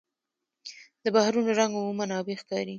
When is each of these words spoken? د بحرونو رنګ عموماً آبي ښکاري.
د 1.03 1.05
بحرونو 1.15 1.51
رنګ 1.59 1.73
عموماً 1.79 2.05
آبي 2.19 2.35
ښکاري. 2.41 2.69